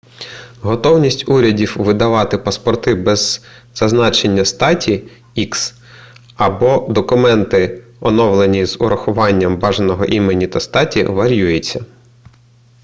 готовність 0.61 1.29
урядів 1.29 1.75
видавати 1.79 2.37
паспорти 2.37 2.95
без 2.95 3.41
зазначення 3.75 4.45
статі 4.45 5.03
x 5.37 5.73
або 6.35 6.87
документи 6.89 7.83
оновлені 7.99 8.65
з 8.65 8.81
урахуванням 8.81 9.57
бажаного 9.57 10.05
імені 10.05 10.47
та 10.47 10.59
статі 10.59 11.03
вар'юється 11.03 11.85